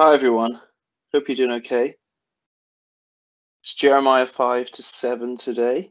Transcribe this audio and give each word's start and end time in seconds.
Hi, 0.00 0.14
everyone. 0.14 0.60
Hope 1.12 1.26
you're 1.26 1.34
doing 1.34 1.58
okay. 1.58 1.96
It's 3.64 3.74
Jeremiah 3.74 4.26
5 4.26 4.70
to 4.70 4.82
7 4.84 5.34
today. 5.34 5.90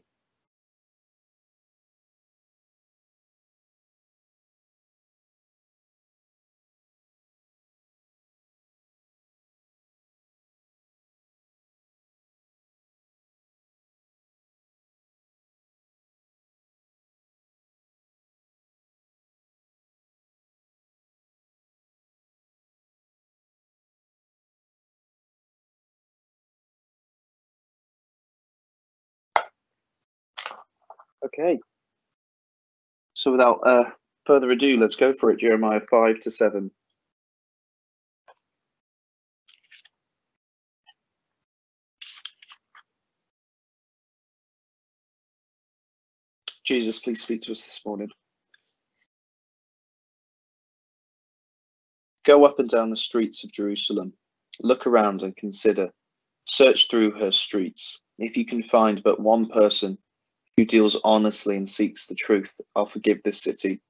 Okay. 31.24 31.58
So 33.14 33.32
without 33.32 33.60
uh, 33.66 33.84
further 34.26 34.50
ado, 34.50 34.78
let's 34.78 34.96
go 34.96 35.12
for 35.12 35.30
it. 35.30 35.40
Jeremiah 35.40 35.80
5 35.80 36.20
to 36.20 36.30
7. 36.30 36.70
Jesus, 46.64 46.98
please 46.98 47.22
speak 47.22 47.40
to 47.42 47.52
us 47.52 47.64
this 47.64 47.82
morning. 47.86 48.10
Go 52.26 52.44
up 52.44 52.58
and 52.58 52.68
down 52.68 52.90
the 52.90 52.96
streets 52.96 53.44
of 53.44 53.52
Jerusalem. 53.52 54.12
Look 54.60 54.86
around 54.86 55.22
and 55.22 55.36
consider. 55.36 55.90
Search 56.46 56.90
through 56.90 57.12
her 57.12 57.32
streets. 57.32 58.00
If 58.18 58.36
you 58.36 58.46
can 58.46 58.62
find 58.62 59.02
but 59.02 59.20
one 59.20 59.48
person 59.48 59.98
who 60.58 60.64
deals 60.64 60.96
honestly 61.04 61.56
and 61.56 61.68
seeks 61.68 62.06
the 62.06 62.16
truth, 62.16 62.60
I'll 62.74 62.84
forgive 62.84 63.22
this 63.22 63.40
city. 63.40 63.80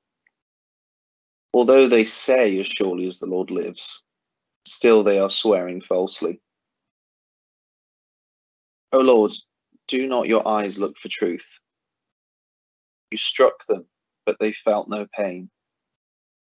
Although 1.54 1.88
they 1.88 2.04
say, 2.04 2.60
as 2.60 2.66
surely 2.66 3.06
as 3.06 3.18
the 3.18 3.26
Lord 3.26 3.50
lives, 3.50 4.04
still 4.66 5.02
they 5.02 5.18
are 5.18 5.30
swearing 5.30 5.80
falsely. 5.80 6.42
O 8.92 8.98
Lord, 8.98 9.32
do 9.86 10.06
not 10.06 10.28
your 10.28 10.46
eyes 10.46 10.78
look 10.78 10.98
for 10.98 11.08
truth? 11.08 11.58
You 13.10 13.16
struck 13.16 13.64
them, 13.64 13.88
but 14.26 14.38
they 14.38 14.52
felt 14.52 14.90
no 14.90 15.06
pain. 15.16 15.48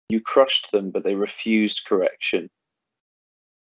You 0.09 0.21
crushed 0.21 0.71
them, 0.71 0.91
but 0.91 1.03
they 1.03 1.15
refused 1.15 1.85
correction. 1.87 2.51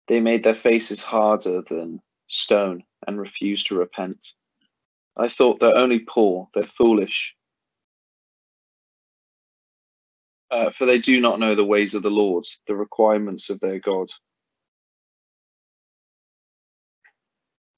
They 0.06 0.20
made 0.20 0.42
their 0.42 0.54
faces 0.54 1.00
harder 1.00 1.62
than 1.62 2.02
stone 2.26 2.84
and 3.06 3.18
refused 3.18 3.68
to 3.68 3.78
repent. 3.78 4.34
I 5.16 5.28
thought 5.28 5.60
they're 5.60 5.76
only 5.78 6.00
poor, 6.00 6.48
they're 6.54 6.64
foolish. 6.64 7.36
Uh, 10.50 10.70
for 10.70 10.86
they 10.86 10.98
do 10.98 11.20
not 11.20 11.40
know 11.40 11.54
the 11.56 11.64
ways 11.66 11.94
of 11.94 12.04
the 12.04 12.10
Lord, 12.10 12.44
the 12.68 12.76
requirements 12.76 13.50
of 13.50 13.60
their 13.60 13.80
God. 13.80 14.08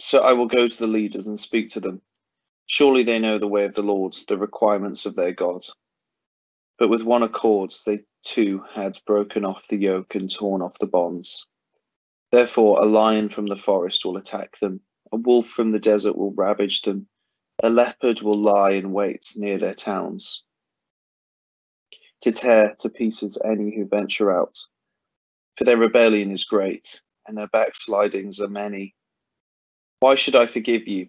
So 0.00 0.20
I 0.22 0.34
will 0.34 0.46
go 0.48 0.68
to 0.68 0.78
the 0.78 0.88
leaders 0.88 1.26
and 1.28 1.38
speak 1.38 1.68
to 1.70 1.80
them. 1.80 2.02
Surely 2.66 3.04
they 3.04 3.18
know 3.20 3.38
the 3.38 3.48
way 3.48 3.64
of 3.66 3.74
the 3.74 3.82
Lord, 3.82 4.14
the 4.28 4.38
requirements 4.38 5.06
of 5.06 5.16
their 5.16 5.32
God. 5.32 5.62
But 6.78 6.88
with 6.88 7.04
one 7.04 7.22
accord, 7.22 7.72
they 7.86 8.00
too 8.24 8.64
had 8.74 8.98
broken 9.06 9.44
off 9.44 9.68
the 9.68 9.78
yoke 9.78 10.14
and 10.16 10.32
torn 10.32 10.62
off 10.62 10.78
the 10.78 10.86
bonds. 10.88 11.46
Therefore, 12.32 12.80
a 12.82 12.86
lion 12.86 13.30
from 13.30 13.46
the 13.46 13.56
forest 13.56 14.04
will 14.04 14.18
attack 14.18 14.58
them, 14.60 14.82
a 15.12 15.16
wolf 15.16 15.46
from 15.48 15.72
the 15.72 15.80
desert 15.80 16.16
will 16.16 16.32
ravage 16.34 16.82
them, 16.82 17.08
a 17.62 17.70
leopard 17.70 18.20
will 18.20 18.36
lie 18.36 18.72
in 18.72 18.92
wait 18.92 19.32
near 19.36 19.58
their 19.58 19.74
towns 19.74 20.42
to 22.20 22.32
tear 22.32 22.74
to 22.78 22.88
pieces 22.88 23.38
any 23.44 23.74
who 23.74 23.86
venture 23.86 24.34
out. 24.34 24.58
For 25.56 25.64
their 25.64 25.76
rebellion 25.76 26.30
is 26.30 26.44
great, 26.44 27.00
and 27.26 27.36
their 27.36 27.48
backslidings 27.48 28.40
are 28.40 28.48
many. 28.48 28.94
Why 30.00 30.14
should 30.14 30.34
I 30.34 30.46
forgive 30.46 30.88
you? 30.88 31.08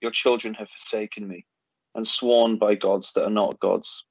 Your 0.00 0.10
children 0.10 0.54
have 0.54 0.68
forsaken 0.68 1.26
me, 1.26 1.46
and 1.94 2.06
sworn 2.06 2.58
by 2.58 2.74
gods 2.74 3.12
that 3.12 3.24
are 3.24 3.30
not 3.30 3.60
gods. 3.60 4.04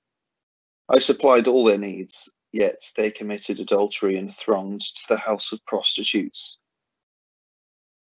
I 0.90 1.00
supplied 1.00 1.48
all 1.48 1.66
their 1.66 1.78
needs, 1.78 2.32
yet 2.54 2.80
they 2.96 3.12
committed 3.12 3.60
adultery 3.60 4.18
and 4.18 4.34
thronged 4.34 4.82
to 4.82 5.04
the 5.10 5.18
house 5.18 5.52
of 5.52 5.66
prostitutes. 5.66 6.58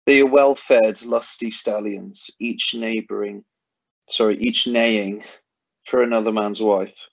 They 0.05 0.21
are 0.21 0.27
well 0.27 0.57
fed, 0.57 1.03
lusty 1.05 1.51
stallions, 1.51 2.29
each 2.41 2.75
neighboring 2.75 3.45
sorry, 4.09 4.37
each 4.37 4.67
neighing 4.67 5.23
for 5.85 6.03
another 6.03 6.33
man's 6.33 6.61
wife. 6.61 7.09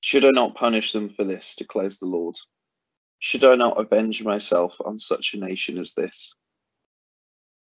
Should 0.00 0.24
I 0.24 0.30
not 0.30 0.54
punish 0.54 0.92
them 0.92 1.08
for 1.08 1.24
this, 1.24 1.54
declares 1.54 1.98
the 1.98 2.06
Lord? 2.06 2.36
Should 3.18 3.44
I 3.44 3.54
not 3.54 3.80
avenge 3.80 4.22
myself 4.22 4.76
on 4.84 4.98
such 4.98 5.34
a 5.34 5.38
nation 5.38 5.78
as 5.78 5.94
this? 5.94 6.36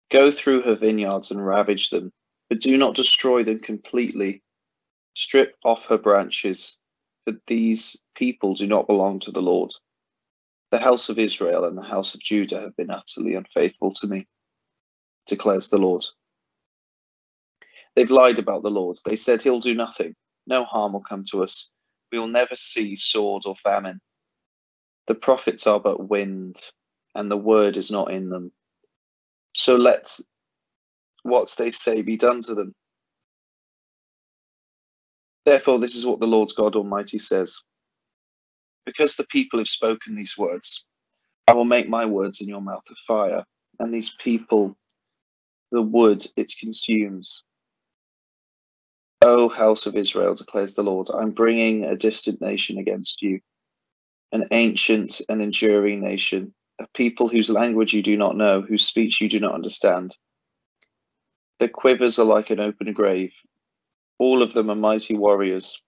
Go 0.10 0.32
through 0.32 0.62
her 0.62 0.76
vineyards 0.76 1.32
and 1.32 1.46
ravage 1.46 1.90
them, 1.90 2.12
but 2.50 2.62
do 2.62 2.78
not 2.78 2.96
destroy 2.96 3.44
them 3.44 3.60
completely. 3.60 4.42
Strip 5.16 5.56
off 5.66 5.86
her 5.88 5.98
branches, 5.98 6.78
for 7.26 7.36
these 7.46 8.02
people 8.16 8.54
do 8.54 8.68
not 8.68 8.88
belong 8.88 9.20
to 9.20 9.32
the 9.32 9.42
Lord. 9.42 9.72
The 10.72 10.80
house 10.80 11.10
of 11.10 11.20
Israel 11.20 11.66
and 11.66 11.78
the 11.78 11.84
house 11.84 12.16
of 12.16 12.22
Judah 12.22 12.62
have 12.62 12.76
been 12.78 12.92
utterly 12.92 13.36
unfaithful 13.36 13.92
to 13.96 14.08
me, 14.08 14.28
declares 15.26 15.70
the 15.70 15.78
Lord. 15.78 16.06
They've 17.96 18.12
lied 18.12 18.40
about 18.40 18.64
the 18.64 18.72
Lord. 18.72 18.98
They 19.06 19.18
said 19.18 19.42
he'll 19.42 19.60
do 19.62 19.76
nothing. 19.76 20.16
No 20.48 20.66
harm 20.66 20.94
will 20.94 21.02
come 21.04 21.26
to 21.32 21.44
us. 21.44 21.72
We 22.12 22.20
will 22.20 22.28
never 22.28 22.56
see 22.56 22.96
sword 22.96 23.44
or 23.48 23.56
famine. 23.56 24.00
The 25.08 25.16
prophets 25.16 25.68
are 25.68 25.80
but 25.82 26.10
wind, 26.10 26.56
and 27.16 27.32
the 27.32 27.38
word 27.38 27.78
is 27.78 27.92
not 27.92 28.12
in 28.14 28.30
them. 28.30 28.52
So 29.56 29.76
let 29.76 30.20
what 31.24 31.54
they 31.58 31.72
say 31.72 32.02
be 32.04 32.18
done 32.18 32.42
to 32.44 32.56
them. 32.56 32.74
Therefore, 35.46 35.80
this 35.80 35.96
is 35.96 36.06
what 36.06 36.20
the 36.20 36.28
Lord 36.28 36.52
God 36.58 36.76
Almighty 36.76 37.20
says 37.20 37.58
Because 38.86 39.16
the 39.16 39.28
people 39.28 39.60
have 39.60 39.68
spoken 39.70 40.16
these 40.16 40.38
words, 40.38 40.86
I 41.48 41.54
will 41.54 41.66
make 41.66 41.90
my 41.90 42.06
words 42.06 42.42
in 42.42 42.50
your 42.50 42.62
mouth 42.62 42.84
a 42.92 42.96
fire, 43.08 43.44
and 43.80 43.94
these 43.94 44.16
people 44.20 44.78
the 45.72 45.82
wood 45.82 46.26
it 46.38 46.52
consumes. 46.60 47.44
O 49.22 49.50
house 49.50 49.86
of 49.86 49.96
Israel, 49.96 50.34
declares 50.34 50.76
the 50.76 50.84
Lord, 50.84 51.10
I'm 51.14 51.32
bringing 51.32 51.84
a 51.84 51.96
distant 51.96 52.40
nation 52.40 52.78
against 52.78 53.22
you, 53.22 53.42
an 54.32 54.48
ancient 54.52 55.22
and 55.28 55.42
enduring 55.42 56.00
nation, 56.00 56.54
a 56.80 56.88
people 56.94 57.28
whose 57.28 57.50
language 57.50 57.94
you 57.94 58.02
do 58.02 58.16
not 58.16 58.38
know, 58.38 58.62
whose 58.62 58.86
speech 58.86 59.20
you 59.20 59.28
do 59.28 59.42
not 59.42 59.54
understand. 59.54 60.16
Their 61.60 61.68
quivers 61.68 62.18
are 62.18 62.26
like 62.26 62.50
an 62.50 62.62
open 62.62 62.94
grave. 62.94 63.34
All 64.20 64.42
of 64.42 64.54
them 64.54 64.70
are 64.70 64.76
mighty 64.76 65.18
warriors. 65.18 65.84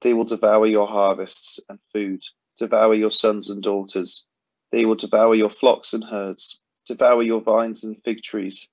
They 0.00 0.14
will 0.14 0.24
devour 0.24 0.66
your 0.66 0.88
harvests 0.88 1.60
and 1.68 1.78
food, 1.92 2.22
devour 2.56 2.94
your 2.94 3.10
sons 3.10 3.50
and 3.50 3.62
daughters. 3.62 4.26
They 4.72 4.86
will 4.86 4.94
devour 4.94 5.34
your 5.34 5.50
flocks 5.50 5.92
and 5.92 6.02
herds, 6.02 6.60
devour 6.86 7.22
your 7.22 7.40
vines 7.40 7.84
and 7.84 8.02
fig 8.04 8.22
trees, 8.22 8.68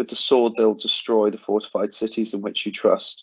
with 0.00 0.08
the 0.08 0.16
sword 0.16 0.54
they'll 0.56 0.72
destroy 0.72 1.28
the 1.28 1.36
fortified 1.36 1.92
cities 1.92 2.32
in 2.32 2.40
which 2.40 2.64
you 2.64 2.72
trust. 2.72 3.22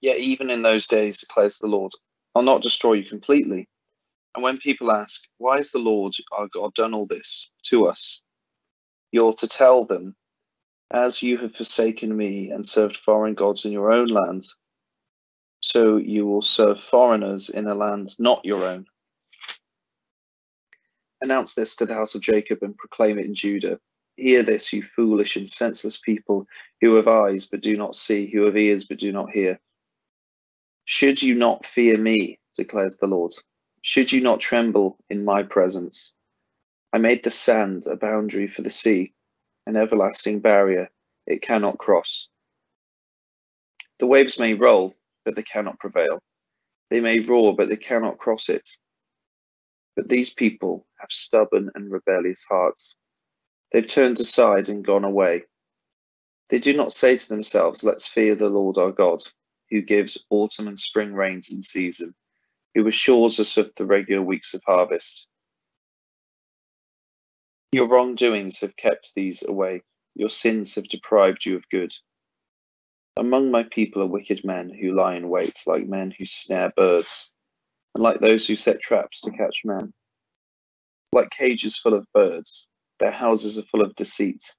Yet 0.00 0.16
even 0.16 0.48
in 0.48 0.62
those 0.62 0.86
days, 0.86 1.20
declares 1.20 1.58
the 1.58 1.66
Lord, 1.66 1.92
I'll 2.34 2.42
not 2.42 2.62
destroy 2.62 2.94
you 2.94 3.04
completely. 3.04 3.68
And 4.34 4.42
when 4.42 4.56
people 4.56 4.90
ask, 4.90 5.28
Why 5.36 5.58
has 5.58 5.72
the 5.72 5.78
Lord 5.78 6.14
our 6.32 6.48
God 6.54 6.72
done 6.72 6.94
all 6.94 7.06
this 7.06 7.50
to 7.64 7.84
us? 7.84 8.22
You're 9.12 9.34
to 9.34 9.46
tell 9.46 9.84
them, 9.84 10.16
As 10.90 11.22
you 11.22 11.36
have 11.36 11.54
forsaken 11.54 12.16
me 12.16 12.48
and 12.50 12.64
served 12.64 12.96
foreign 12.96 13.34
gods 13.34 13.66
in 13.66 13.72
your 13.72 13.92
own 13.92 14.06
land, 14.08 14.42
so 15.60 15.98
you 15.98 16.24
will 16.24 16.40
serve 16.40 16.80
foreigners 16.80 17.50
in 17.50 17.66
a 17.66 17.74
land 17.74 18.08
not 18.18 18.42
your 18.42 18.64
own. 18.64 18.86
Announce 21.20 21.52
this 21.52 21.76
to 21.76 21.84
the 21.84 21.92
house 21.92 22.14
of 22.14 22.22
Jacob 22.22 22.60
and 22.62 22.74
proclaim 22.78 23.18
it 23.18 23.26
in 23.26 23.34
Judah. 23.34 23.78
Hear 24.16 24.42
this, 24.42 24.72
you 24.72 24.82
foolish 24.82 25.36
and 25.36 25.48
senseless 25.48 26.00
people, 26.00 26.46
who 26.80 26.94
have 26.96 27.08
eyes 27.08 27.46
but 27.46 27.60
do 27.60 27.76
not 27.76 27.96
see, 27.96 28.26
who 28.26 28.44
have 28.44 28.56
ears 28.56 28.84
but 28.84 28.98
do 28.98 29.12
not 29.12 29.30
hear. 29.30 29.60
Should 30.84 31.22
you 31.22 31.34
not 31.34 31.64
fear 31.64 31.98
me, 31.98 32.38
declares 32.54 32.98
the 32.98 33.06
Lord? 33.06 33.32
Should 33.82 34.12
you 34.12 34.20
not 34.20 34.40
tremble 34.40 34.98
in 35.10 35.24
my 35.24 35.42
presence? 35.42 36.12
I 36.92 36.98
made 36.98 37.24
the 37.24 37.30
sand 37.30 37.86
a 37.86 37.96
boundary 37.96 38.46
for 38.46 38.62
the 38.62 38.70
sea, 38.70 39.12
an 39.66 39.76
everlasting 39.76 40.40
barrier 40.40 40.90
it 41.26 41.42
cannot 41.42 41.78
cross. 41.78 42.28
The 43.98 44.06
waves 44.06 44.38
may 44.38 44.54
roll, 44.54 44.94
but 45.24 45.34
they 45.34 45.42
cannot 45.42 45.78
prevail. 45.78 46.20
They 46.90 47.00
may 47.00 47.20
roar, 47.20 47.56
but 47.56 47.68
they 47.68 47.76
cannot 47.76 48.18
cross 48.18 48.48
it. 48.48 48.68
But 49.96 50.08
these 50.08 50.32
people 50.32 50.86
have 50.98 51.10
stubborn 51.10 51.70
and 51.74 51.90
rebellious 51.90 52.44
hearts. 52.48 52.96
They've 53.74 53.84
turned 53.84 54.20
aside 54.20 54.68
and 54.68 54.84
gone 54.84 55.02
away. 55.02 55.46
They 56.48 56.60
do 56.60 56.76
not 56.76 56.92
say 56.92 57.16
to 57.16 57.28
themselves, 57.28 57.82
Let's 57.82 58.06
fear 58.06 58.36
the 58.36 58.48
Lord 58.48 58.78
our 58.78 58.92
God, 58.92 59.18
who 59.68 59.82
gives 59.82 60.24
autumn 60.30 60.68
and 60.68 60.78
spring 60.78 61.12
rains 61.12 61.50
in 61.50 61.60
season, 61.60 62.14
who 62.76 62.86
assures 62.86 63.40
us 63.40 63.56
of 63.56 63.74
the 63.74 63.84
regular 63.84 64.22
weeks 64.22 64.54
of 64.54 64.62
harvest. 64.64 65.26
Your 67.72 67.88
wrongdoings 67.88 68.60
have 68.60 68.76
kept 68.76 69.12
these 69.16 69.42
away. 69.42 69.82
Your 70.14 70.28
sins 70.28 70.76
have 70.76 70.86
deprived 70.86 71.44
you 71.44 71.56
of 71.56 71.68
good. 71.68 71.92
Among 73.16 73.50
my 73.50 73.64
people 73.64 74.02
are 74.02 74.06
wicked 74.06 74.44
men 74.44 74.70
who 74.70 74.92
lie 74.92 75.16
in 75.16 75.28
wait, 75.28 75.64
like 75.66 75.88
men 75.88 76.12
who 76.16 76.26
snare 76.26 76.72
birds, 76.76 77.32
and 77.96 78.04
like 78.04 78.20
those 78.20 78.46
who 78.46 78.54
set 78.54 78.80
traps 78.80 79.22
to 79.22 79.32
catch 79.32 79.62
men. 79.64 79.92
Like 81.10 81.30
cages 81.30 81.76
full 81.76 81.94
of 81.94 82.06
birds, 82.14 82.68
their 83.04 83.12
houses 83.12 83.58
are 83.58 83.62
full 83.64 83.82
of 83.82 83.94
deceit. 83.94 84.54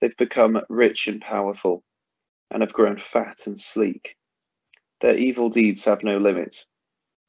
They've 0.00 0.16
become 0.16 0.60
rich 0.68 1.06
and 1.06 1.20
powerful, 1.20 1.84
and 2.50 2.62
have 2.62 2.72
grown 2.72 2.96
fat 2.96 3.46
and 3.46 3.56
sleek. 3.56 4.16
Their 5.00 5.16
evil 5.16 5.50
deeds 5.50 5.84
have 5.84 6.02
no 6.02 6.16
limit. 6.16 6.66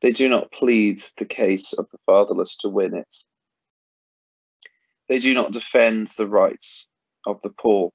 They 0.02 0.12
do 0.12 0.28
not 0.28 0.52
plead 0.52 1.00
the 1.18 1.26
case 1.28 1.74
of 1.74 1.88
the 1.92 2.00
fatherless 2.08 2.58
to 2.62 2.70
win 2.70 2.96
it. 2.96 3.16
They 5.10 5.20
do 5.20 5.36
not 5.36 5.52
defend 5.52 6.08
the 6.18 6.28
rights 6.28 6.90
of 7.28 7.40
the 7.44 7.52
poor. 7.52 7.92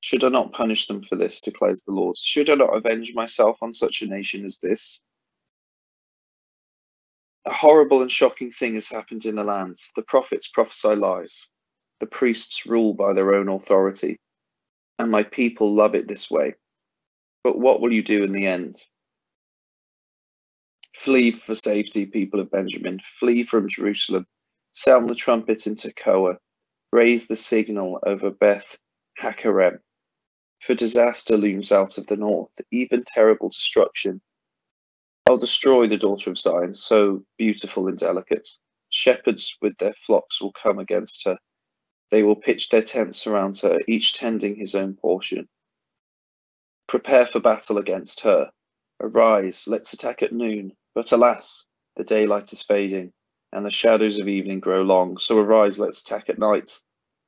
Should 0.00 0.24
I 0.24 0.28
not 0.28 0.52
punish 0.52 0.86
them 0.86 1.00
for 1.00 1.16
this, 1.16 1.40
declares 1.40 1.82
the 1.82 1.92
Lord? 1.92 2.18
Should 2.18 2.50
I 2.50 2.56
not 2.56 2.76
avenge 2.76 3.14
myself 3.14 3.56
on 3.62 3.72
such 3.72 4.02
a 4.02 4.06
nation 4.06 4.44
as 4.44 4.58
this? 4.58 5.00
A 7.48 7.54
horrible 7.54 8.02
and 8.02 8.10
shocking 8.10 8.50
thing 8.50 8.74
has 8.74 8.88
happened 8.88 9.24
in 9.24 9.36
the 9.36 9.42
land. 9.42 9.76
The 9.96 10.02
prophets 10.02 10.46
prophesy 10.46 10.94
lies. 10.94 11.48
The 11.98 12.06
priests 12.06 12.66
rule 12.66 12.92
by 12.92 13.14
their 13.14 13.34
own 13.34 13.48
authority. 13.48 14.20
And 14.98 15.10
my 15.10 15.22
people 15.22 15.72
love 15.74 15.94
it 15.94 16.06
this 16.06 16.30
way. 16.30 16.56
But 17.42 17.58
what 17.58 17.80
will 17.80 17.90
you 17.90 18.02
do 18.02 18.22
in 18.22 18.32
the 18.32 18.46
end? 18.46 18.74
Flee 20.94 21.30
for 21.30 21.54
safety, 21.54 22.04
people 22.04 22.38
of 22.38 22.50
Benjamin. 22.50 23.00
Flee 23.02 23.44
from 23.44 23.66
Jerusalem. 23.66 24.26
Sound 24.72 25.08
the 25.08 25.14
trumpet 25.14 25.66
in 25.66 25.74
Tekoa. 25.74 26.36
Raise 26.92 27.28
the 27.28 27.36
signal 27.36 27.98
over 28.04 28.30
Beth 28.30 28.76
Hakkerem. 29.18 29.78
For 30.60 30.74
disaster 30.74 31.38
looms 31.38 31.72
out 31.72 31.96
of 31.96 32.08
the 32.08 32.16
north, 32.18 32.60
even 32.70 33.04
terrible 33.06 33.48
destruction. 33.48 34.20
I'll 35.28 35.36
destroy 35.36 35.86
the 35.86 35.98
daughter 35.98 36.30
of 36.30 36.38
Zion, 36.38 36.72
so 36.72 37.22
beautiful 37.36 37.86
and 37.86 37.98
delicate. 37.98 38.48
Shepherds 38.88 39.58
with 39.60 39.76
their 39.76 39.92
flocks 39.92 40.40
will 40.40 40.52
come 40.52 40.78
against 40.78 41.26
her. 41.26 41.36
They 42.10 42.22
will 42.22 42.34
pitch 42.34 42.70
their 42.70 42.80
tents 42.80 43.26
around 43.26 43.58
her, 43.58 43.78
each 43.86 44.14
tending 44.14 44.56
his 44.56 44.74
own 44.74 44.94
portion. 44.94 45.46
Prepare 46.86 47.26
for 47.26 47.40
battle 47.40 47.76
against 47.76 48.20
her. 48.20 48.50
Arise, 49.02 49.68
let's 49.68 49.92
attack 49.92 50.22
at 50.22 50.32
noon. 50.32 50.72
But 50.94 51.12
alas, 51.12 51.66
the 51.96 52.04
daylight 52.04 52.50
is 52.54 52.62
fading, 52.62 53.12
and 53.52 53.66
the 53.66 53.70
shadows 53.70 54.18
of 54.18 54.28
evening 54.28 54.60
grow 54.60 54.80
long. 54.80 55.18
So 55.18 55.38
arise, 55.38 55.78
let's 55.78 56.00
attack 56.00 56.30
at 56.30 56.38
night 56.38 56.80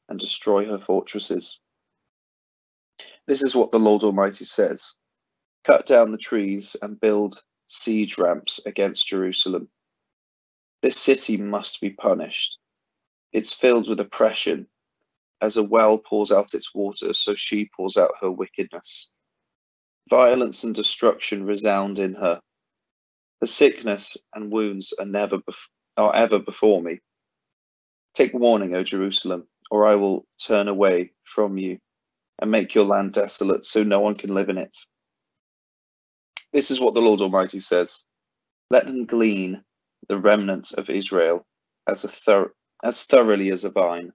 and 0.08 0.18
destroy 0.18 0.64
her 0.64 0.78
fortresses. 0.78 1.60
This 3.26 3.42
is 3.42 3.54
what 3.54 3.72
the 3.72 3.78
Lord 3.78 4.04
Almighty 4.04 4.46
says 4.46 4.96
Cut 5.64 5.84
down 5.84 6.12
the 6.12 6.16
trees 6.16 6.76
and 6.80 6.98
build 6.98 7.42
siege 7.70 8.18
ramps 8.18 8.60
against 8.66 9.06
Jerusalem. 9.06 9.68
This 10.82 10.96
city 10.96 11.36
must 11.36 11.80
be 11.80 11.90
punished. 11.90 12.58
It's 13.32 13.52
filled 13.52 13.88
with 13.88 14.00
oppression. 14.00 14.66
As 15.40 15.56
a 15.56 15.62
well 15.62 15.98
pours 15.98 16.30
out 16.30 16.52
its 16.52 16.74
water, 16.74 17.12
so 17.14 17.34
she 17.34 17.70
pours 17.76 17.96
out 17.96 18.10
her 18.20 18.30
wickedness. 18.30 19.12
Violence 20.08 20.64
and 20.64 20.74
destruction 20.74 21.46
resound 21.46 21.98
in 21.98 22.14
her. 22.14 22.40
The 23.40 23.46
sickness 23.46 24.16
and 24.34 24.52
wounds 24.52 24.92
are 24.98 25.06
never 25.06 25.38
bef- 25.38 25.68
are 25.96 26.14
ever 26.14 26.38
before 26.38 26.82
me. 26.82 26.98
Take 28.14 28.34
warning, 28.34 28.74
O 28.74 28.82
Jerusalem, 28.82 29.46
or 29.70 29.86
I 29.86 29.94
will 29.94 30.26
turn 30.44 30.68
away 30.68 31.12
from 31.24 31.56
you 31.56 31.78
and 32.40 32.50
make 32.50 32.74
your 32.74 32.84
land 32.84 33.12
desolate 33.12 33.64
so 33.64 33.82
no 33.82 34.00
one 34.00 34.16
can 34.16 34.34
live 34.34 34.48
in 34.48 34.58
it. 34.58 34.76
This 36.52 36.70
is 36.70 36.80
what 36.80 36.94
the 36.94 37.02
Lord 37.02 37.20
Almighty 37.20 37.60
says 37.60 38.06
Let 38.70 38.86
them 38.86 39.06
glean 39.06 39.64
the 40.08 40.18
remnant 40.18 40.72
of 40.72 40.90
Israel 40.90 41.46
as, 41.88 42.02
thor- 42.04 42.54
as 42.84 43.04
thoroughly 43.04 43.50
as 43.50 43.64
a 43.64 43.70
vine. 43.70 44.12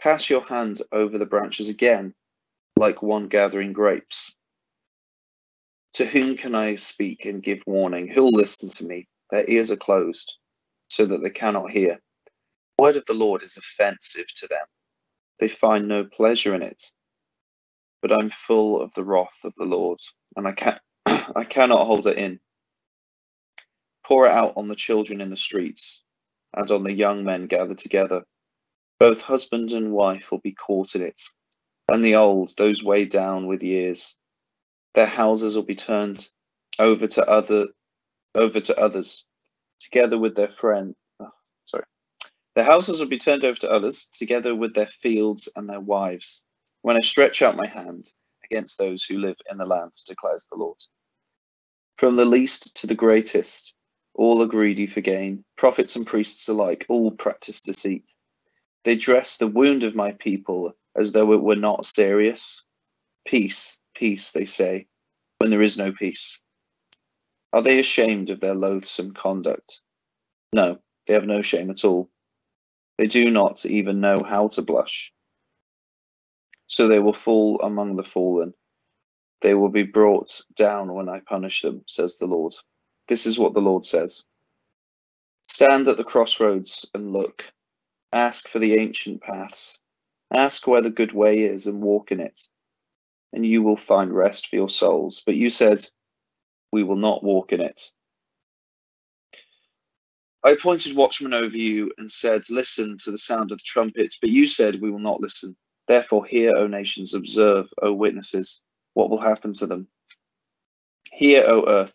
Pass 0.00 0.30
your 0.30 0.42
hand 0.42 0.80
over 0.92 1.18
the 1.18 1.26
branches 1.26 1.68
again, 1.70 2.14
like 2.76 3.02
one 3.02 3.28
gathering 3.28 3.72
grapes. 3.72 4.36
To 5.94 6.06
whom 6.06 6.36
can 6.36 6.54
I 6.54 6.76
speak 6.76 7.26
and 7.26 7.42
give 7.42 7.62
warning? 7.66 8.08
Who'll 8.08 8.32
listen 8.32 8.68
to 8.70 8.84
me? 8.86 9.08
Their 9.30 9.48
ears 9.50 9.70
are 9.72 9.76
closed, 9.76 10.36
so 10.88 11.06
that 11.06 11.22
they 11.22 11.30
cannot 11.30 11.70
hear. 11.70 12.00
The 12.78 12.82
word 12.82 12.96
of 12.96 13.04
the 13.06 13.14
Lord 13.14 13.42
is 13.42 13.56
offensive 13.58 14.26
to 14.36 14.48
them. 14.48 14.66
They 15.40 15.48
find 15.48 15.88
no 15.88 16.04
pleasure 16.04 16.54
in 16.54 16.62
it 16.62 16.82
but 18.02 18.12
I'm 18.12 18.30
full 18.30 18.80
of 18.80 18.92
the 18.94 19.04
wrath 19.04 19.40
of 19.44 19.54
the 19.56 19.64
Lord, 19.64 19.98
and 20.36 20.46
I 20.46 20.52
can 20.52 20.78
I 21.36 21.44
cannot 21.44 21.86
hold 21.86 22.06
it 22.06 22.18
in. 22.18 22.40
Pour 24.04 24.26
it 24.26 24.32
out 24.32 24.54
on 24.56 24.68
the 24.68 24.76
children 24.76 25.20
in 25.20 25.30
the 25.30 25.36
streets, 25.36 26.04
and 26.54 26.70
on 26.70 26.82
the 26.84 26.92
young 26.92 27.24
men 27.24 27.46
gathered 27.46 27.78
together. 27.78 28.24
Both 28.98 29.22
husband 29.22 29.72
and 29.72 29.92
wife 29.92 30.30
will 30.30 30.40
be 30.40 30.52
caught 30.52 30.94
in 30.94 31.02
it, 31.02 31.20
and 31.88 32.04
the 32.04 32.16
old, 32.16 32.56
those 32.56 32.82
weighed 32.84 33.10
down 33.10 33.46
with 33.46 33.62
years. 33.62 34.16
Their 34.94 35.06
houses 35.06 35.56
will 35.56 35.64
be 35.64 35.74
turned 35.74 36.28
over 36.78 37.06
to 37.06 37.28
other 37.28 37.68
over 38.34 38.60
to 38.60 38.80
others, 38.80 39.24
together 39.80 40.18
with 40.18 40.36
their 40.36 40.48
friend. 40.48 40.94
Oh, 41.20 41.30
sorry. 41.66 41.84
Their 42.56 42.64
houses 42.64 43.00
will 43.00 43.08
be 43.08 43.18
turned 43.18 43.44
over 43.44 43.58
to 43.60 43.70
others, 43.70 44.06
together 44.06 44.54
with 44.54 44.74
their 44.74 44.86
fields 44.86 45.48
and 45.56 45.68
their 45.68 45.80
wives 45.80 46.44
when 46.82 46.96
I 46.96 47.00
stretch 47.00 47.42
out 47.42 47.56
my 47.56 47.66
hand 47.68 48.10
against 48.44 48.78
those 48.78 49.04
who 49.04 49.18
live 49.18 49.36
in 49.50 49.58
the 49.58 49.66
land, 49.66 49.92
declares 50.06 50.48
the 50.50 50.58
Lord. 50.58 50.78
From 51.96 52.16
the 52.16 52.24
least 52.24 52.76
to 52.80 52.86
the 52.86 52.94
greatest, 52.94 53.74
all 54.14 54.42
are 54.42 54.46
greedy 54.46 54.86
for 54.86 55.00
gain. 55.00 55.44
Prophets 55.56 55.96
and 55.96 56.06
priests 56.06 56.48
alike, 56.48 56.84
all 56.88 57.10
practice 57.10 57.60
deceit. 57.60 58.14
They 58.84 58.96
dress 58.96 59.36
the 59.36 59.46
wound 59.46 59.84
of 59.84 59.94
my 59.94 60.12
people 60.12 60.76
as 60.96 61.12
though 61.12 61.32
it 61.32 61.42
were 61.42 61.56
not 61.56 61.84
serious. 61.84 62.64
Peace, 63.24 63.80
peace, 63.94 64.32
they 64.32 64.44
say, 64.44 64.88
when 65.38 65.50
there 65.50 65.62
is 65.62 65.78
no 65.78 65.92
peace. 65.92 66.40
Are 67.52 67.62
they 67.62 67.78
ashamed 67.78 68.30
of 68.30 68.40
their 68.40 68.54
loathsome 68.54 69.12
conduct? 69.12 69.82
No, 70.52 70.78
they 71.06 71.14
have 71.14 71.26
no 71.26 71.42
shame 71.42 71.70
at 71.70 71.84
all. 71.84 72.10
They 72.98 73.06
do 73.06 73.30
not 73.30 73.64
even 73.64 74.00
know 74.00 74.22
how 74.22 74.48
to 74.48 74.62
blush. 74.62 75.12
So 76.66 76.88
they 76.88 76.98
will 76.98 77.12
fall 77.12 77.60
among 77.60 77.96
the 77.96 78.02
fallen. 78.02 78.54
They 79.42 79.54
will 79.54 79.68
be 79.68 79.82
brought 79.82 80.40
down 80.54 80.94
when 80.94 81.08
I 81.08 81.20
punish 81.20 81.62
them, 81.62 81.82
says 81.86 82.16
the 82.16 82.26
Lord. 82.26 82.54
This 83.08 83.26
is 83.26 83.38
what 83.38 83.54
the 83.54 83.60
Lord 83.60 83.84
says 83.84 84.24
Stand 85.42 85.88
at 85.88 85.96
the 85.96 86.04
crossroads 86.04 86.88
and 86.94 87.12
look. 87.12 87.52
Ask 88.12 88.48
for 88.48 88.60
the 88.60 88.74
ancient 88.74 89.20
paths. 89.20 89.80
Ask 90.32 90.66
where 90.66 90.80
the 90.80 90.90
good 90.90 91.12
way 91.12 91.40
is 91.40 91.66
and 91.66 91.82
walk 91.82 92.12
in 92.12 92.20
it, 92.20 92.40
and 93.32 93.44
you 93.44 93.62
will 93.62 93.76
find 93.76 94.14
rest 94.14 94.46
for 94.46 94.56
your 94.56 94.68
souls. 94.68 95.22
But 95.26 95.34
you 95.34 95.50
said, 95.50 95.86
We 96.70 96.84
will 96.84 96.96
not 96.96 97.24
walk 97.24 97.52
in 97.52 97.60
it. 97.60 97.90
I 100.44 100.50
appointed 100.50 100.96
watchmen 100.96 101.34
over 101.34 101.56
you 101.56 101.90
and 101.98 102.10
said, 102.10 102.42
Listen 102.48 102.96
to 102.98 103.10
the 103.10 103.18
sound 103.18 103.50
of 103.50 103.58
the 103.58 103.64
trumpets, 103.64 104.18
but 104.20 104.30
you 104.30 104.46
said, 104.46 104.80
We 104.80 104.90
will 104.90 105.00
not 105.00 105.20
listen. 105.20 105.56
Therefore, 105.88 106.24
hear, 106.24 106.52
O 106.54 106.68
nations, 106.68 107.12
observe, 107.12 107.68
O 107.82 107.92
witnesses, 107.92 108.62
what 108.94 109.10
will 109.10 109.20
happen 109.20 109.52
to 109.54 109.66
them. 109.66 109.88
Hear, 111.12 111.44
O 111.46 111.68
earth, 111.68 111.94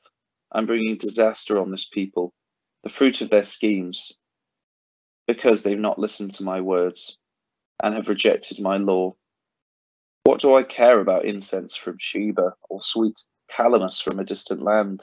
I'm 0.52 0.66
bringing 0.66 0.98
disaster 0.98 1.60
on 1.60 1.72
this 1.72 1.86
people, 1.86 2.34
the 2.84 2.90
fruit 2.90 3.22
of 3.22 3.30
their 3.30 3.44
schemes, 3.44 4.14
because 5.28 5.64
they've 5.64 5.80
not 5.80 6.00
listened 6.00 6.32
to 6.36 6.44
my 6.44 6.62
words 6.62 7.18
and 7.82 7.96
have 7.96 8.10
rejected 8.10 8.60
my 8.60 8.78
law. 8.78 9.16
What 10.24 10.42
do 10.42 10.56
I 10.56 10.64
care 10.64 11.00
about 11.00 11.26
incense 11.26 11.76
from 11.76 11.98
Sheba 12.00 12.54
or 12.70 12.82
sweet 12.82 13.20
calamus 13.52 14.02
from 14.02 14.20
a 14.20 14.24
distant 14.26 14.62
land? 14.62 15.02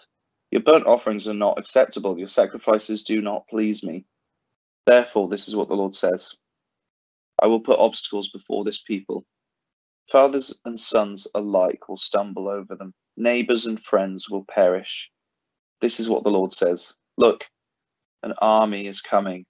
Your 0.51 0.63
burnt 0.63 0.87
offerings 0.87 1.27
are 1.29 1.35
not 1.35 1.59
acceptable, 1.59 2.19
your 2.19 2.29
sacrifices 2.29 3.03
do 3.03 3.21
not 3.21 3.49
please 3.49 3.83
me. 3.83 4.07
Therefore, 4.87 5.29
this 5.29 5.49
is 5.49 5.57
what 5.57 5.69
the 5.69 5.77
Lord 5.77 5.95
says 5.95 6.37
I 7.41 7.47
will 7.49 7.61
put 7.61 7.79
obstacles 7.79 8.31
before 8.31 8.65
this 8.65 8.81
people. 8.83 9.27
Fathers 10.11 10.61
and 10.65 10.79
sons 10.79 11.27
alike 11.35 11.89
will 11.89 11.97
stumble 11.97 12.49
over 12.49 12.77
them. 12.77 12.95
Neighbors 13.17 13.67
and 13.67 13.83
friends 13.83 14.31
will 14.31 14.45
perish. 14.45 15.11
This 15.81 16.01
is 16.01 16.09
what 16.09 16.25
the 16.25 16.31
Lord 16.31 16.53
says 16.53 16.97
Look, 17.19 17.47
An 18.23 18.35
army 18.43 18.87
is 18.87 19.01
coming 19.01 19.47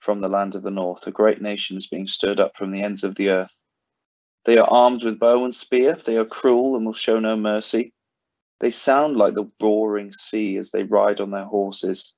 from 0.00 0.20
the 0.20 0.30
land 0.30 0.56
of 0.56 0.64
the 0.64 0.72
north. 0.72 1.06
A 1.06 1.12
great 1.12 1.42
nation 1.42 1.76
is 1.76 1.88
being 1.88 2.08
stirred 2.08 2.40
up 2.40 2.56
from 2.56 2.72
the 2.72 2.82
ends 2.82 3.04
of 3.04 3.16
the 3.16 3.30
earth. 3.30 3.60
They 4.46 4.58
are 4.58 4.68
armed 4.70 5.04
with 5.04 5.20
bow 5.20 5.44
and 5.44 5.54
spear. 5.54 5.96
They 5.96 6.18
are 6.18 6.26
cruel 6.26 6.76
and 6.76 6.86
will 6.86 6.94
show 6.94 7.18
no 7.20 7.36
mercy. 7.36 7.94
They 8.60 8.70
sound 8.70 9.16
like 9.16 9.34
the 9.34 9.50
roaring 9.62 10.12
sea 10.12 10.56
as 10.56 10.70
they 10.70 10.84
ride 10.84 11.20
on 11.20 11.30
their 11.32 11.44
horses. 11.44 12.16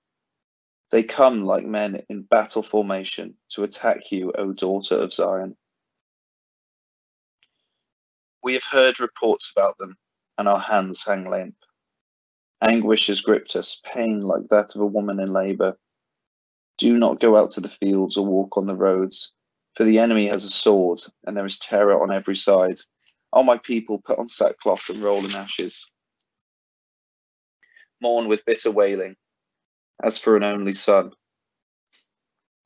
They 0.90 1.02
come 1.04 1.42
like 1.42 1.64
men 1.66 2.04
in 2.08 2.22
battle 2.22 2.62
formation 2.62 3.36
to 3.50 3.64
attack 3.64 4.12
you, 4.12 4.32
O 4.32 4.52
daughter 4.52 4.96
of 4.96 5.12
Zion. 5.12 5.56
We 8.42 8.54
have 8.54 8.64
heard 8.64 9.00
reports 9.00 9.52
about 9.54 9.78
them, 9.78 9.96
and 10.38 10.48
our 10.48 10.60
hands 10.60 11.04
hang 11.04 11.28
limp. 11.30 11.56
Anguish 12.62 13.08
has 13.08 13.20
gripped 13.20 13.56
us, 13.56 13.80
pain 13.84 14.20
like 14.20 14.48
that 14.50 14.74
of 14.74 14.80
a 14.82 14.86
woman 14.86 15.20
in 15.20 15.32
labor. 15.32 15.76
Do 16.78 16.96
not 16.98 17.20
go 17.20 17.36
out 17.36 17.50
to 17.52 17.60
the 17.60 17.68
fields 17.68 18.16
or 18.16 18.26
walk 18.26 18.56
on 18.56 18.66
the 18.66 18.76
roads, 18.76 19.32
for 19.76 19.84
the 19.84 19.98
enemy 19.98 20.28
has 20.28 20.44
a 20.44 20.50
sword, 20.50 21.00
and 21.26 21.36
there 21.36 21.46
is 21.46 21.58
terror 21.58 22.02
on 22.02 22.12
every 22.12 22.36
side. 22.36 22.78
O 23.32 23.42
my 23.42 23.58
people, 23.58 24.00
put 24.04 24.18
on 24.18 24.28
sackcloth 24.28 24.88
and 24.90 24.98
roll 24.98 25.24
in 25.24 25.34
ashes. 25.34 25.90
Mourn 28.00 28.28
with 28.28 28.44
bitter 28.46 28.70
wailing, 28.70 29.16
as 30.02 30.18
for 30.18 30.36
an 30.36 30.44
only 30.44 30.72
son. 30.72 31.12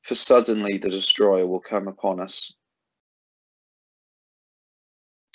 For 0.03 0.15
suddenly 0.15 0.77
the 0.77 0.89
destroyer 0.89 1.47
will 1.47 1.59
come 1.59 1.87
upon 1.87 2.19
us. 2.21 2.53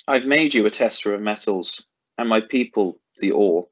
I've 0.07 0.25
made 0.25 0.55
you 0.55 0.65
a 0.65 0.71
tester 0.71 1.13
of 1.13 1.21
metals, 1.21 1.85
and 2.17 2.27
my 2.27 2.41
people 2.41 2.99
the 3.17 3.31
ore, 3.31 3.67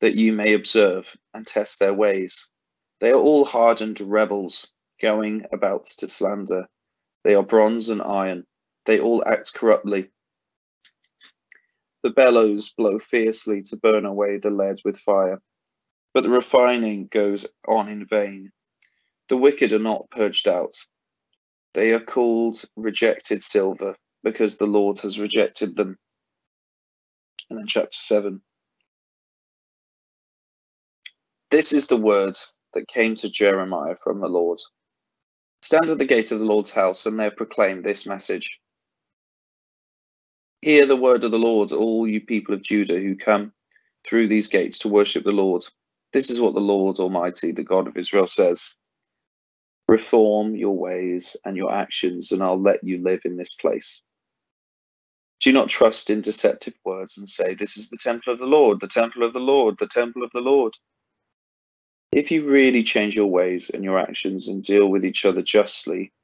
that 0.00 0.14
you 0.14 0.32
may 0.32 0.54
observe 0.54 1.16
and 1.32 1.44
test 1.44 1.80
their 1.80 1.92
ways. 1.92 2.50
They 3.00 3.10
are 3.10 3.20
all 3.20 3.44
hardened 3.44 4.00
rebels, 4.00 4.70
going 5.02 5.44
about 5.52 5.86
to 5.98 6.06
slander. 6.06 6.68
They 7.24 7.34
are 7.34 7.42
bronze 7.42 7.88
and 7.88 8.00
iron. 8.00 8.46
They 8.86 9.00
all 9.00 9.26
act 9.26 9.54
corruptly. 9.54 10.10
The 12.04 12.10
bellows 12.10 12.70
blow 12.70 13.00
fiercely 13.00 13.60
to 13.62 13.76
burn 13.76 14.04
away 14.04 14.38
the 14.38 14.50
lead 14.50 14.76
with 14.84 14.98
fire, 14.98 15.42
but 16.12 16.22
the 16.22 16.30
refining 16.30 17.08
goes 17.08 17.46
on 17.66 17.88
in 17.88 18.06
vain. 18.06 18.52
The 19.28 19.36
wicked 19.36 19.72
are 19.72 19.80
not 19.80 20.10
purged 20.10 20.46
out. 20.46 20.74
They 21.72 21.92
are 21.92 22.00
called 22.00 22.64
rejected 22.76 23.42
silver 23.42 23.96
because 24.24 24.58
the 24.58 24.66
Lord 24.66 24.98
has 25.00 25.20
rejected 25.20 25.76
them. 25.76 25.98
And 27.50 27.58
then 27.60 27.66
chapter 27.66 27.98
7. 27.98 28.40
This 31.50 31.72
is 31.72 31.86
the 31.86 31.96
word 31.96 32.34
that 32.74 32.88
came 32.88 33.14
to 33.16 33.30
Jeremiah 33.30 33.96
from 34.02 34.20
the 34.20 34.28
Lord. 34.28 34.58
Stand 35.62 35.90
at 35.90 35.98
the 35.98 36.06
gate 36.06 36.32
of 36.32 36.40
the 36.40 36.44
Lord's 36.46 36.72
house 36.72 37.06
and 37.06 37.20
there 37.20 37.30
proclaim 37.30 37.82
this 37.82 38.06
message. 38.06 38.60
Hear 40.62 40.86
the 40.86 40.96
word 40.96 41.24
of 41.24 41.30
the 41.30 41.38
Lord, 41.38 41.72
all 41.72 42.08
you 42.08 42.20
people 42.20 42.54
of 42.54 42.62
Judah 42.62 42.98
who 42.98 43.16
come 43.16 43.52
through 44.06 44.28
these 44.28 44.48
gates 44.48 44.80
to 44.80 44.88
worship 44.88 45.24
the 45.24 45.32
Lord. 45.32 45.64
This 46.12 46.30
is 46.30 46.40
what 46.40 46.54
the 46.54 46.60
Lord 46.60 46.98
Almighty, 46.98 47.52
the 47.52 47.64
God 47.64 47.88
of 47.88 47.96
Israel, 47.96 48.26
says 48.26 48.74
Reform 49.88 50.56
your 50.56 50.76
ways 50.78 51.36
and 51.44 51.56
your 51.56 51.72
actions, 51.72 52.32
and 52.32 52.42
I'll 52.42 52.60
let 52.60 52.84
you 52.84 53.02
live 53.02 53.22
in 53.26 53.36
this 53.36 53.54
place. 53.54 54.02
Do 55.44 55.52
not 55.52 55.68
trust 55.68 56.08
in 56.08 56.22
deceptive 56.22 56.72
words 56.86 57.18
and 57.18 57.28
say, 57.28 57.52
This 57.52 57.76
is 57.76 57.90
the 57.90 57.98
temple 57.98 58.32
of 58.32 58.38
the 58.38 58.46
Lord, 58.46 58.80
the 58.80 58.88
temple 58.88 59.22
of 59.22 59.34
the 59.34 59.40
Lord, 59.40 59.76
the 59.78 59.86
temple 59.86 60.22
of 60.22 60.30
the 60.32 60.40
Lord. 60.40 60.72
If 62.12 62.30
you 62.30 62.50
really 62.50 62.82
change 62.82 63.14
your 63.14 63.26
ways 63.26 63.68
and 63.68 63.84
your 63.84 63.98
actions 63.98 64.48
and 64.48 64.62
deal 64.62 64.86
with 64.86 65.04
each 65.04 65.26
other 65.26 65.42
justly, 65.42 66.14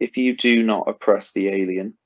if 0.00 0.16
you 0.16 0.36
do 0.36 0.64
not 0.64 0.88
oppress 0.88 1.32
the 1.32 1.50
alien, 1.50 1.96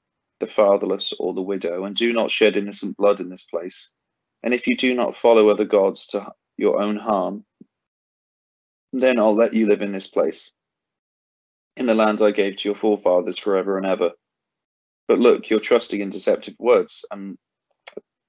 the 0.40 0.46
fatherless, 0.46 1.14
or 1.18 1.32
the 1.32 1.40
widow, 1.40 1.86
and 1.86 1.96
do 1.96 2.12
not 2.12 2.30
shed 2.30 2.54
innocent 2.54 2.98
blood 2.98 3.18
in 3.18 3.30
this 3.30 3.44
place, 3.44 3.90
and 4.42 4.52
if 4.52 4.66
you 4.66 4.76
do 4.76 4.94
not 4.94 5.16
follow 5.16 5.48
other 5.48 5.64
gods 5.64 6.04
to 6.08 6.30
your 6.58 6.82
own 6.82 6.96
harm, 6.96 7.46
then 8.92 9.18
I'll 9.18 9.34
let 9.34 9.54
you 9.54 9.66
live 9.68 9.80
in 9.80 9.92
this 9.92 10.06
place, 10.06 10.52
in 11.78 11.86
the 11.86 11.94
land 11.94 12.20
I 12.20 12.30
gave 12.30 12.56
to 12.56 12.68
your 12.68 12.74
forefathers 12.74 13.38
forever 13.38 13.78
and 13.78 13.86
ever. 13.86 14.10
But 15.08 15.18
look, 15.18 15.48
you're 15.48 15.58
trusting 15.58 16.00
in 16.00 16.10
deceptive 16.10 16.54
words 16.58 17.04
and 17.10 17.38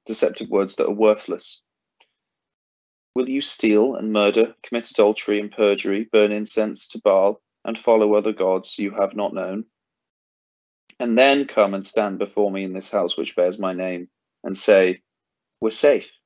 deceptive 0.06 0.50
words 0.50 0.76
that 0.76 0.88
are 0.88 0.94
worthless. 0.94 1.62
Will 3.16 3.30
you 3.30 3.42
steal 3.42 3.96
and 3.96 4.14
murder, 4.14 4.56
commit 4.64 4.90
adultery 4.90 5.42
and 5.42 5.52
perjury, 5.52 6.08
burn 6.10 6.32
incense 6.32 6.88
to 6.90 7.02
Baal, 7.02 7.42
and 7.66 7.78
follow 7.78 8.14
other 8.14 8.32
gods 8.32 8.80
you 8.80 8.92
have 8.92 9.14
not 9.14 9.34
known? 9.34 9.66
And 11.02 11.18
then 11.18 11.46
come 11.46 11.74
and 11.74 11.86
stand 11.86 12.18
before 12.18 12.50
me 12.50 12.64
in 12.64 12.74
this 12.74 12.90
house 12.90 13.18
which 13.18 13.36
bears 13.36 13.60
my 13.60 13.74
name, 13.74 14.10
and 14.44 14.56
say, 14.56 15.02
We're 15.60 15.72
safe, 15.72 16.18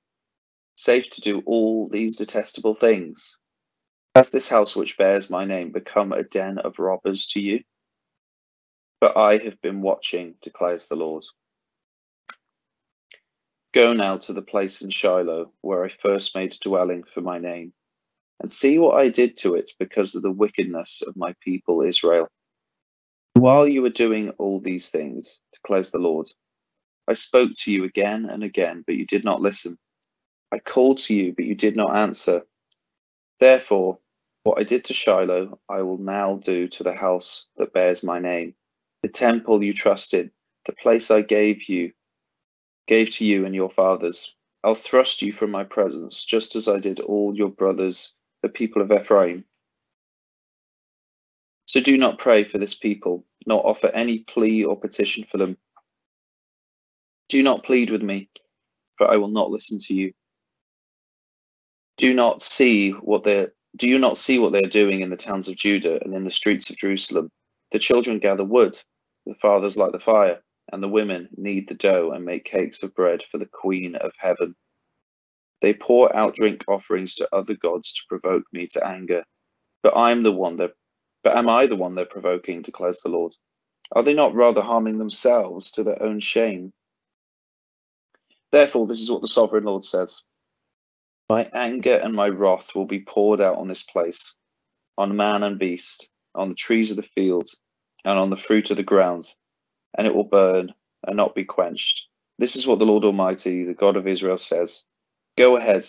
safe 0.78 1.10
to 1.12 1.22
do 1.22 1.42
all 1.46 1.90
these 1.90 2.16
detestable 2.16 2.76
things. 2.76 3.40
Has 4.16 4.30
this 4.30 4.48
house 4.48 4.76
which 4.76 4.98
bears 4.98 5.30
my 5.32 5.46
name 5.46 5.72
become 5.72 6.12
a 6.12 6.24
den 6.24 6.60
of 6.60 6.78
robbers 6.78 7.26
to 7.28 7.40
you? 7.42 7.64
But 9.04 9.18
I 9.18 9.36
have 9.40 9.60
been 9.62 9.82
watching, 9.82 10.36
declares 10.42 10.88
the 10.88 10.96
Lord. 10.96 11.26
Go 13.74 13.92
now 13.92 14.16
to 14.16 14.32
the 14.32 14.42
place 14.42 14.82
in 14.82 14.92
Shiloh 14.92 15.52
where 15.60 15.84
I 15.84 15.90
first 15.90 16.34
made 16.38 16.54
a 16.54 16.58
dwelling 16.60 17.04
for 17.04 17.20
my 17.20 17.38
name, 17.38 17.74
and 18.40 18.50
see 18.50 18.80
what 18.80 18.96
I 18.98 19.10
did 19.10 19.36
to 19.40 19.56
it 19.56 19.72
because 19.78 20.16
of 20.16 20.22
the 20.22 20.32
wickedness 20.32 21.04
of 21.06 21.18
my 21.18 21.36
people 21.42 21.82
Israel. 21.82 22.30
While 23.34 23.68
you 23.68 23.82
were 23.82 23.90
doing 23.90 24.30
all 24.38 24.62
these 24.62 24.90
things, 24.90 25.42
declares 25.52 25.92
the 25.92 26.00
Lord, 26.00 26.30
I 27.06 27.12
spoke 27.12 27.52
to 27.56 27.74
you 27.74 27.84
again 27.84 28.30
and 28.30 28.42
again, 28.42 28.86
but 28.88 28.96
you 28.96 29.06
did 29.06 29.26
not 29.26 29.42
listen. 29.42 29.78
I 30.50 30.60
called 30.60 31.00
to 31.00 31.14
you, 31.14 31.34
but 31.34 31.44
you 31.44 31.56
did 31.56 31.76
not 31.76 31.94
answer. 31.94 32.44
Therefore, 33.42 34.00
what 34.44 34.60
I 34.62 34.64
did 34.64 34.86
to 34.86 34.94
Shiloh, 34.94 35.60
I 35.68 35.82
will 35.82 35.98
now 35.98 36.38
do 36.38 36.70
to 36.70 36.84
the 36.84 36.94
house 36.96 37.50
that 37.58 37.74
bears 37.74 38.02
my 38.02 38.20
name 38.20 38.56
the 39.04 39.10
temple 39.10 39.62
you 39.62 39.74
trusted, 39.74 40.32
the 40.66 40.72
place 40.72 41.12
I 41.12 41.22
gave 41.22 41.70
you, 41.70 41.92
gave 42.88 43.12
to 43.12 43.26
you 43.26 43.46
and 43.46 43.54
your 43.54 43.70
fathers. 43.70 44.36
I'll 44.64 44.76
thrust 44.76 45.22
you 45.22 45.34
from 45.34 45.52
my 45.52 45.66
presence, 45.66 46.24
just 46.24 46.56
as 46.56 46.70
I 46.70 46.80
did 46.80 47.02
all 47.02 47.36
your 47.36 47.50
brothers, 47.50 48.14
the 48.42 48.50
people 48.50 48.82
of 48.82 48.92
Ephraim. 48.92 49.44
So 51.66 51.82
do 51.82 51.98
not 51.98 52.18
pray 52.18 52.46
for 52.46 52.58
this 52.58 52.74
people, 52.74 53.26
nor 53.46 53.66
offer 53.68 53.88
any 53.88 54.20
plea 54.20 54.64
or 54.64 54.80
petition 54.80 55.26
for 55.26 55.38
them. 55.38 55.58
Do 57.28 57.44
not 57.44 57.64
plead 57.64 57.90
with 57.90 58.04
me, 58.04 58.30
for 58.98 59.10
I 59.12 59.18
will 59.18 59.30
not 59.30 59.52
listen 59.52 59.80
to 59.80 59.94
you. 59.94 60.14
Do 61.98 62.14
not 62.14 62.42
see 62.42 62.92
what 62.92 63.24
they 63.24 63.48
do 63.76 63.90
you 63.90 63.98
not 63.98 64.18
see 64.18 64.38
what 64.40 64.52
they 64.52 64.64
are 64.64 64.70
doing 64.70 65.02
in 65.02 65.10
the 65.10 65.18
towns 65.18 65.48
of 65.48 65.56
Judah 65.56 66.02
and 66.04 66.14
in 66.14 66.24
the 66.24 66.30
streets 66.30 66.70
of 66.70 66.78
Jerusalem? 66.78 67.32
The 67.72 67.80
children 67.80 68.20
gather 68.20 68.46
wood 68.46 68.80
the 69.26 69.36
fathers 69.36 69.78
light 69.78 69.92
the 69.92 70.00
fire, 70.00 70.44
and 70.72 70.82
the 70.82 70.90
women 70.90 71.30
knead 71.38 71.68
the 71.68 71.76
dough 71.76 72.12
and 72.12 72.26
make 72.26 72.46
cakes 72.46 72.84
of 72.84 72.96
bread 72.96 73.24
for 73.24 73.38
the 73.38 73.48
Queen 73.48 73.96
of 73.96 74.14
Heaven. 74.18 74.56
They 75.62 75.74
pour 75.74 76.14
out 76.16 76.36
drink 76.36 76.66
offerings 76.68 77.16
to 77.16 77.30
other 77.34 77.56
gods 77.56 77.94
to 77.94 78.02
provoke 78.10 78.44
me 78.52 78.68
to 78.68 78.86
anger. 78.86 79.24
But 79.82 79.96
I 79.96 80.12
am 80.12 80.24
the 80.24 80.32
one 80.32 80.58
that 80.58 80.74
but 81.24 81.38
am 81.38 81.48
I 81.48 81.68
the 81.68 81.78
one 81.78 81.96
they're 81.96 82.06
provoking, 82.06 82.62
declares 82.62 83.00
the 83.00 83.10
Lord? 83.10 83.34
Are 83.94 84.04
they 84.04 84.14
not 84.14 84.36
rather 84.36 84.62
harming 84.62 84.98
themselves 84.98 85.72
to 85.72 85.84
their 85.84 86.02
own 86.04 86.20
shame? 86.20 86.74
Therefore, 88.52 88.88
this 88.88 89.02
is 89.02 89.10
what 89.10 89.22
the 89.22 89.28
sovereign 89.28 89.64
Lord 89.64 89.84
says 89.84 90.26
My 91.30 91.50
anger 91.54 92.00
and 92.04 92.14
my 92.14 92.28
wrath 92.28 92.76
will 92.76 92.86
be 92.86 93.00
poured 93.00 93.40
out 93.40 93.58
on 93.58 93.68
this 93.68 93.84
place, 93.84 94.36
on 94.98 95.16
man 95.16 95.44
and 95.44 95.58
beast, 95.58 96.12
on 96.36 96.50
the 96.50 96.56
trees 96.56 96.92
of 96.92 96.98
the 96.98 97.04
field, 97.04 97.50
and 98.06 98.20
on 98.20 98.30
the 98.30 98.38
fruit 98.38 98.70
of 98.72 98.78
the 98.78 98.84
ground, 98.84 99.34
and 99.98 100.08
it 100.08 100.16
will 100.16 100.24
burn 100.24 100.74
and 101.06 101.18
not 101.18 101.36
be 101.36 101.44
quenched. 101.44 102.08
This 102.40 102.56
is 102.56 102.66
what 102.66 102.80
the 102.80 102.86
Lord 102.86 103.06
Almighty, 103.06 103.64
the 103.64 103.74
God 103.74 103.96
of 103.96 104.08
Israel, 104.08 104.38
says 104.38 104.86
Go 105.38 105.56
ahead, 105.56 105.88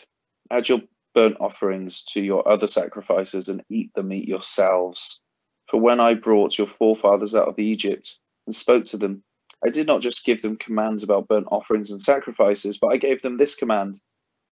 add 0.50 0.68
your 0.68 0.80
burnt 1.14 1.36
offerings 1.40 2.02
to 2.02 2.20
your 2.20 2.46
other 2.48 2.66
sacrifices, 2.66 3.48
and 3.48 3.64
eat 3.68 3.90
the 3.94 4.02
meat 4.02 4.28
yourselves. 4.28 5.22
For 5.68 5.80
when 5.80 6.00
I 6.00 6.14
brought 6.14 6.58
your 6.58 6.66
forefathers 6.66 7.34
out 7.34 7.48
of 7.48 7.58
Egypt 7.58 8.18
and 8.46 8.54
spoke 8.54 8.84
to 8.84 8.96
them, 8.96 9.22
I 9.64 9.70
did 9.70 9.86
not 9.86 10.02
just 10.02 10.24
give 10.24 10.42
them 10.42 10.56
commands 10.56 11.02
about 11.02 11.28
burnt 11.28 11.48
offerings 11.50 11.90
and 11.90 12.00
sacrifices, 12.00 12.76
but 12.76 12.88
I 12.88 12.98
gave 12.98 13.22
them 13.22 13.36
this 13.36 13.54
command 13.54 14.00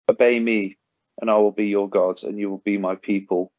Obey 0.08 0.38
me, 0.38 0.76
and 1.20 1.30
I 1.30 1.36
will 1.36 1.52
be 1.52 1.66
your 1.66 1.88
God, 1.88 2.22
and 2.22 2.38
you 2.38 2.50
will 2.50 2.62
be 2.64 2.78
my 2.78 2.96
people. 2.96 3.52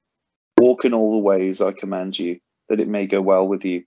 Walk 0.58 0.86
in 0.86 0.94
all 0.94 1.12
the 1.12 1.18
ways 1.18 1.62
I 1.62 1.72
command 1.72 2.18
you 2.18 2.39
that 2.70 2.80
it 2.80 2.88
may 2.88 3.08
go 3.08 3.22
well 3.22 3.48
with 3.48 3.66
you. 3.66 3.84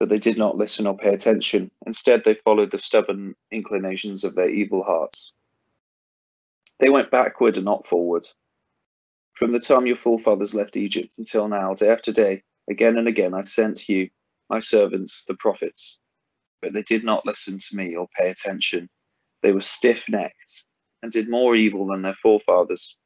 But 0.00 0.08
they 0.08 0.18
did 0.18 0.38
not 0.38 0.56
listen 0.56 0.86
or 0.86 0.96
pay 0.96 1.14
attention. 1.14 1.70
Instead, 1.86 2.24
they 2.24 2.34
followed 2.34 2.70
the 2.70 2.78
stubborn 2.78 3.34
inclinations 3.50 4.24
of 4.24 4.34
their 4.34 4.50
evil 4.50 4.82
hearts. 4.82 5.34
They 6.80 6.90
went 6.90 7.10
backward 7.10 7.56
and 7.56 7.64
not 7.64 7.86
forward. 7.86 8.26
From 9.34 9.52
the 9.52 9.60
time 9.60 9.86
your 9.86 9.96
forefathers 9.96 10.54
left 10.54 10.76
Egypt 10.76 11.14
until 11.18 11.48
now, 11.48 11.74
day 11.74 11.88
after 11.88 12.12
day, 12.12 12.42
again 12.70 12.98
and 12.98 13.08
again, 13.08 13.34
I 13.34 13.42
sent 13.42 13.88
you, 13.88 14.10
my 14.50 14.58
servants, 14.58 15.24
the 15.24 15.34
prophets. 15.34 16.00
But 16.62 16.72
they 16.72 16.82
did 16.82 17.04
not 17.04 17.26
listen 17.26 17.58
to 17.58 17.76
me 17.76 17.96
or 17.96 18.08
pay 18.18 18.30
attention. 18.30 18.88
They 19.42 19.52
were 19.52 19.60
stiff 19.60 20.08
necked 20.08 20.64
and 21.02 21.12
did 21.12 21.28
more 21.28 21.56
evil 21.56 21.86
than 21.86 22.02
their 22.02 22.14
forefathers. 22.14 22.96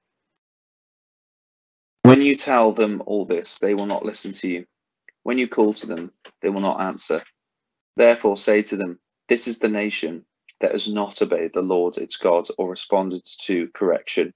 When 2.03 2.23
you 2.23 2.35
tell 2.37 2.73
them 2.73 3.03
all 3.07 3.25
this, 3.27 3.59
they 3.61 3.75
will 3.75 3.87
not 3.87 4.05
listen 4.05 4.33
to 4.33 4.49
you. 4.49 4.67
When 5.25 5.39
you 5.39 5.49
call 5.49 5.75
to 5.75 5.87
them, 5.87 6.13
they 6.43 6.51
will 6.51 6.63
not 6.63 6.81
answer. 6.81 7.23
Therefore, 7.97 8.37
say 8.37 8.63
to 8.63 8.77
them, 8.77 9.01
This 9.29 9.49
is 9.49 9.59
the 9.59 9.69
nation 9.69 10.25
that 10.61 10.73
has 10.73 10.89
not 10.89 11.23
obeyed 11.23 11.53
the 11.55 11.63
Lord 11.63 11.99
its 11.99 12.17
God 12.17 12.47
or 12.59 12.71
responded 12.71 13.25
to 13.43 13.69
correction. 13.69 14.35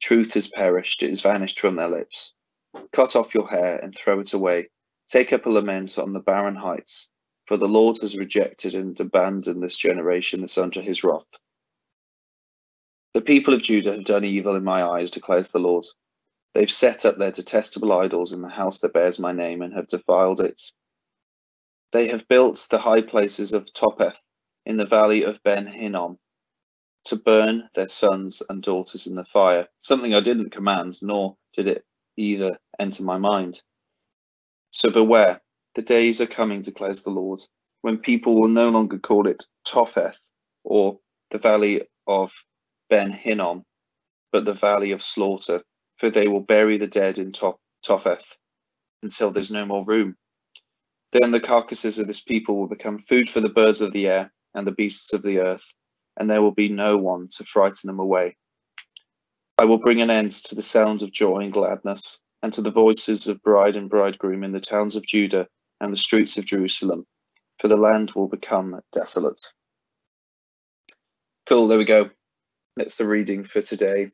Truth 0.00 0.34
has 0.34 0.48
perished, 0.48 1.02
it 1.02 1.08
has 1.08 1.22
vanished 1.22 1.60
from 1.60 1.76
their 1.76 1.88
lips. 1.88 2.34
Cut 2.92 3.16
off 3.16 3.34
your 3.34 3.48
hair 3.48 3.78
and 3.82 3.94
throw 3.94 4.20
it 4.20 4.32
away. 4.32 4.70
Take 5.08 5.32
up 5.32 5.46
a 5.46 5.50
lament 5.50 5.98
on 5.98 6.12
the 6.12 6.20
barren 6.20 6.56
heights, 6.56 7.10
for 7.46 7.56
the 7.56 7.68
Lord 7.68 7.98
has 8.00 8.16
rejected 8.16 8.74
and 8.74 8.98
abandoned 9.00 9.62
this 9.62 9.76
generation 9.76 10.40
that's 10.40 10.58
under 10.58 10.82
his 10.82 11.04
wrath. 11.04 11.26
The 13.14 13.22
people 13.22 13.54
of 13.54 13.62
Judah 13.62 13.94
have 13.94 14.04
done 14.04 14.24
evil 14.24 14.56
in 14.56 14.64
my 14.64 14.84
eyes, 14.84 15.10
declares 15.12 15.52
the 15.52 15.60
Lord. 15.60 15.84
They've 16.54 16.70
set 16.70 17.04
up 17.04 17.16
their 17.16 17.30
detestable 17.30 17.92
idols 17.92 18.32
in 18.32 18.42
the 18.42 18.48
house 18.48 18.80
that 18.80 18.92
bears 18.92 19.18
my 19.18 19.32
name 19.32 19.62
and 19.62 19.72
have 19.74 19.86
defiled 19.86 20.40
it. 20.40 20.60
They 21.92 22.08
have 22.08 22.28
built 22.28 22.66
the 22.70 22.78
high 22.78 23.02
places 23.02 23.52
of 23.52 23.72
Topheth 23.72 24.20
in 24.66 24.76
the 24.76 24.86
valley 24.86 25.24
of 25.24 25.42
Ben 25.42 25.66
Hinnom 25.66 26.18
to 27.04 27.16
burn 27.16 27.68
their 27.74 27.88
sons 27.88 28.42
and 28.48 28.62
daughters 28.62 29.06
in 29.06 29.14
the 29.14 29.24
fire, 29.24 29.66
something 29.78 30.14
I 30.14 30.20
didn't 30.20 30.50
command, 30.50 30.98
nor 31.02 31.36
did 31.52 31.66
it 31.66 31.84
either 32.16 32.58
enter 32.78 33.02
my 33.02 33.16
mind. 33.18 33.62
So 34.70 34.90
beware, 34.90 35.40
the 35.74 35.82
days 35.82 36.20
are 36.20 36.26
coming, 36.26 36.60
declares 36.60 37.02
the 37.02 37.10
Lord, 37.10 37.40
when 37.82 37.98
people 37.98 38.40
will 38.40 38.48
no 38.48 38.68
longer 38.68 38.98
call 38.98 39.26
it 39.26 39.46
Topheth 39.64 40.30
or 40.64 40.98
the 41.30 41.38
valley 41.38 41.82
of 42.06 42.32
Ben 42.88 43.10
Hinnom, 43.10 43.64
but 44.32 44.44
the 44.44 44.54
valley 44.54 44.92
of 44.92 45.02
slaughter, 45.02 45.62
for 46.00 46.08
they 46.08 46.26
will 46.28 46.40
bury 46.40 46.78
the 46.78 46.86
dead 46.86 47.18
in 47.18 47.30
Topheth 47.30 48.38
until 49.02 49.30
there's 49.30 49.50
no 49.50 49.66
more 49.66 49.84
room. 49.84 50.16
Then 51.12 51.30
the 51.30 51.40
carcasses 51.40 51.98
of 51.98 52.06
this 52.06 52.20
people 52.20 52.56
will 52.58 52.68
become 52.68 52.98
food 52.98 53.28
for 53.28 53.40
the 53.40 53.50
birds 53.50 53.82
of 53.82 53.92
the 53.92 54.08
air 54.08 54.32
and 54.54 54.66
the 54.66 54.72
beasts 54.72 55.12
of 55.12 55.22
the 55.22 55.40
earth, 55.40 55.74
and 56.16 56.30
there 56.30 56.40
will 56.40 56.54
be 56.54 56.70
no 56.70 56.96
one 56.96 57.28
to 57.36 57.44
frighten 57.44 57.86
them 57.86 58.00
away. 58.00 58.36
I 59.58 59.66
will 59.66 59.76
bring 59.76 60.00
an 60.00 60.08
end 60.08 60.30
to 60.30 60.54
the 60.54 60.62
sound 60.62 61.02
of 61.02 61.12
joy 61.12 61.40
and 61.40 61.52
gladness, 61.52 62.22
and 62.42 62.50
to 62.54 62.62
the 62.62 62.70
voices 62.70 63.28
of 63.28 63.42
bride 63.42 63.76
and 63.76 63.90
bridegroom 63.90 64.42
in 64.42 64.52
the 64.52 64.60
towns 64.60 64.96
of 64.96 65.06
Judah 65.06 65.48
and 65.82 65.92
the 65.92 65.98
streets 65.98 66.38
of 66.38 66.46
Jerusalem, 66.46 67.06
for 67.58 67.68
the 67.68 67.76
land 67.76 68.12
will 68.12 68.28
become 68.28 68.80
desolate. 68.90 69.40
Cool, 71.44 71.68
there 71.68 71.76
we 71.76 71.84
go. 71.84 72.08
That's 72.76 72.96
the 72.96 73.06
reading 73.06 73.42
for 73.42 73.60
today. 73.60 74.06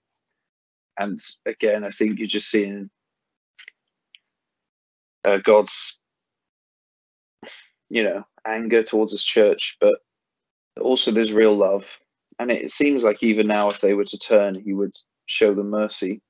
And 0.98 1.18
again, 1.44 1.84
I 1.84 1.90
think 1.90 2.18
you're 2.18 2.26
just 2.26 2.50
seeing 2.50 2.90
uh, 5.24 5.38
God's, 5.38 6.00
you 7.88 8.02
know, 8.02 8.24
anger 8.46 8.82
towards 8.82 9.12
his 9.12 9.24
church, 9.24 9.76
but 9.80 9.98
also 10.80 11.10
there's 11.10 11.32
real 11.32 11.54
love. 11.54 11.98
And 12.38 12.50
it 12.50 12.70
seems 12.70 13.02
like 13.02 13.22
even 13.22 13.46
now, 13.46 13.68
if 13.68 13.80
they 13.80 13.94
were 13.94 14.04
to 14.04 14.18
turn, 14.18 14.54
he 14.54 14.72
would 14.72 14.94
show 15.26 15.54
them 15.54 15.70
mercy. 15.70 16.20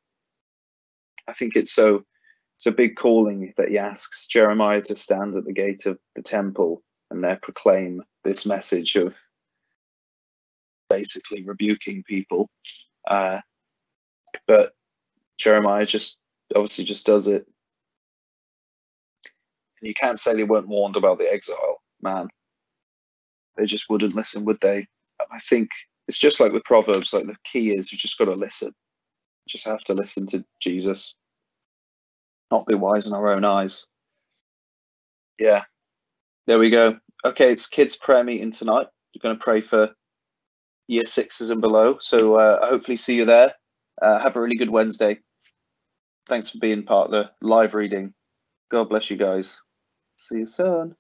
I 1.29 1.33
think 1.33 1.57
it's 1.57 1.72
so 1.72 2.05
it's 2.57 2.66
a 2.66 2.72
big 2.72 2.96
calling 2.96 3.52
that 3.59 3.68
he 3.68 3.79
asks 3.79 4.26
Jeremiah 4.26 4.81
to 4.83 4.94
stand 4.94 5.37
at 5.37 5.44
the 5.44 5.52
gate 5.52 5.85
of 5.87 5.98
the 6.14 6.22
temple 6.22 6.83
and 7.11 7.22
there 7.22 7.38
proclaim 7.40 8.02
this 8.24 8.46
message 8.46 8.96
of 8.96 9.16
basically 10.88 11.42
rebuking 11.42 12.02
people. 12.02 12.48
Uh, 13.09 13.40
but 14.46 14.75
Jeremiah 15.38 15.87
just 15.87 16.18
obviously 16.55 16.85
just 16.85 17.07
does 17.07 17.29
it. 17.29 17.46
And 19.81 19.88
you 19.88 19.94
can't 19.94 20.18
say 20.20 20.35
they 20.35 20.44
weren't 20.44 20.68
warned 20.68 20.96
about 20.96 21.18
the 21.18 21.33
exile, 21.33 21.83
man 22.03 22.29
they 23.57 23.66
just 23.66 23.88
wouldn't 23.90 24.14
listen, 24.14 24.44
would 24.44 24.61
they? 24.61 24.87
I 25.33 25.38
think 25.38 25.70
it's 26.09 26.18
just 26.18 26.40
like 26.40 26.53
with 26.53 26.64
Proverbs, 26.64 27.12
like 27.12 27.27
the 27.27 27.37
key 27.44 27.72
is 27.72 27.92
you 27.92 27.99
just 27.99 28.18
got 28.18 28.27
to 28.27 28.33
listen. 28.33 28.68
You 28.68 29.49
just 29.49 29.66
have 29.66 29.83
to 29.85 29.94
listen 29.94 30.27
to 30.29 30.44
Jesus, 30.61 31.16
not 32.51 32.66
be 32.66 32.75
wise 32.75 33.07
in 33.07 33.12
our 33.14 33.31
own 33.31 33.44
eyes. 33.44 33.87
Yeah, 35.38 35.64
there 36.46 36.59
we 36.59 36.70
go. 36.70 36.99
Okay, 37.25 37.53
it's 37.53 37.66
kids' 37.66 37.96
prayer 37.96 38.25
meeting 38.25 38.51
tonight. 38.53 38.87
You're 39.12 39.22
going 39.22 39.37
to 39.38 39.44
pray 39.44 39.61
for 39.61 39.92
year 40.88 41.05
sixes 41.07 41.51
and 41.51 41.61
below. 41.61 41.99
So 42.01 42.37
uh, 42.37 42.66
hopefully 42.66 42.96
see 42.96 43.16
you 43.16 43.25
there. 43.25 43.55
Uh, 44.00 44.18
have 44.18 44.37
a 44.37 44.40
really 44.40 44.56
good 44.56 44.70
Wednesday. 44.70 45.18
Thanks 46.28 46.50
for 46.50 46.59
being 46.59 46.85
part 46.85 47.06
of 47.06 47.12
the 47.12 47.30
live 47.40 47.74
reading. 47.74 48.14
God 48.70 48.88
bless 48.88 49.11
you 49.11 49.16
guys. 49.16 49.62
See 50.18 50.38
you 50.38 50.46
soon. 50.46 50.96